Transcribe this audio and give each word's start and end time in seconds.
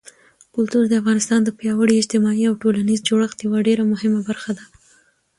کلتور 0.55 0.83
د 0.87 0.93
افغانستان 1.01 1.39
د 1.43 1.49
پیاوړي 1.59 1.95
اجتماعي 1.97 2.43
او 2.47 2.53
ټولنیز 2.61 2.99
جوړښت 3.09 3.37
یوه 3.45 3.59
ډېره 3.67 3.83
مهمه 3.93 4.21
برخه 4.29 4.51
ده. 4.57 4.65